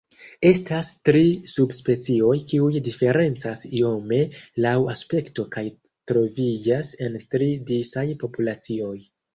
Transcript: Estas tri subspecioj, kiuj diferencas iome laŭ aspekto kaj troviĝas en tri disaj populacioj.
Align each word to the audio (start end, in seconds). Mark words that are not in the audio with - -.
Estas 0.51 0.87
tri 1.09 1.21
subspecioj, 1.55 2.31
kiuj 2.53 2.81
diferencas 2.89 3.63
iome 3.83 4.21
laŭ 4.67 4.75
aspekto 4.97 5.49
kaj 5.59 5.67
troviĝas 5.85 6.95
en 7.09 7.25
tri 7.35 7.53
disaj 7.73 8.11
populacioj. 8.27 8.95